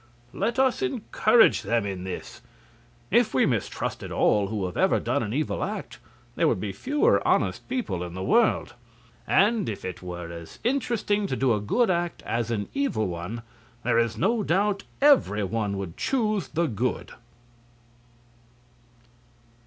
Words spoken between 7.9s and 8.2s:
in